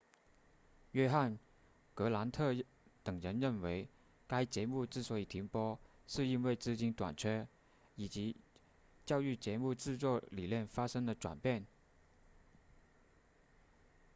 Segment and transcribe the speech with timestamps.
[0.93, 1.37] 约翰
[1.93, 2.55] 格兰特
[3.03, 3.87] 等人认为
[4.27, 7.47] 该节目之所以停播是因为资金短缺
[7.93, 8.35] 以及
[9.05, 11.67] 教育节目制作理念发生了转变